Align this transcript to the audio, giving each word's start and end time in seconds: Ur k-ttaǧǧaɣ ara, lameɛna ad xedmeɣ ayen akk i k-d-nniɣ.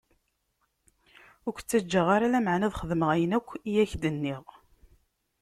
Ur 1.45 1.53
k-ttaǧǧaɣ 1.57 2.07
ara, 2.15 2.31
lameɛna 2.33 2.65
ad 2.67 2.75
xedmeɣ 2.81 3.09
ayen 3.15 3.35
akk 3.37 3.47
i 3.69 3.83
k-d-nniɣ. 3.91 4.43